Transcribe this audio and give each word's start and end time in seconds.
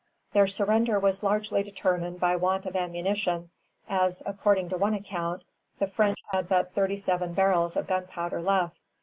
Their 0.33 0.47
surrender 0.47 0.97
was 0.97 1.21
largely 1.21 1.61
determined 1.61 2.19
by 2.19 2.35
want 2.35 2.65
of 2.65 2.75
ammunition, 2.75 3.51
as, 3.87 4.23
according 4.25 4.69
to 4.69 4.77
one 4.77 4.95
account, 4.95 5.43
the 5.77 5.85
French 5.85 6.17
had 6.31 6.49
but 6.49 6.73
thirty 6.73 6.97
seven 6.97 7.33
barrels 7.35 7.77
of 7.77 7.85
gunpowder 7.85 8.37
left, 8.41 8.41
[Footnote: 8.41 8.49
_Habitant 8.49 8.49
de 8.61 8.71
Louisbourg. 8.71 8.77